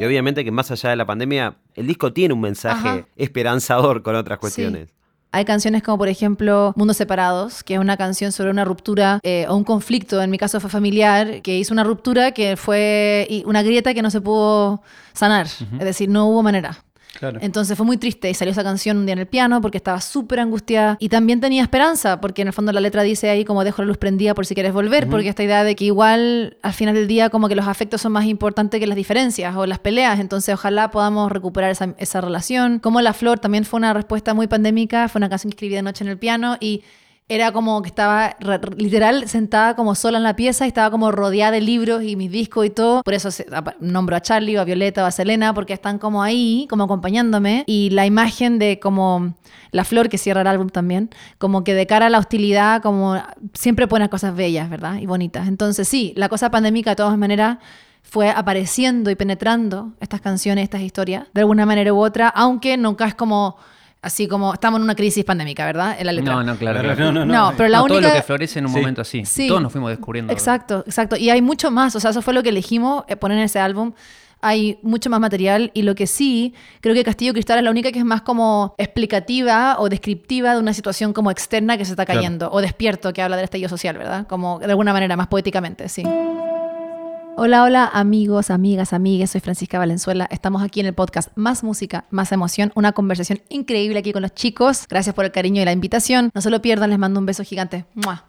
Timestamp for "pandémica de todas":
56.50-57.16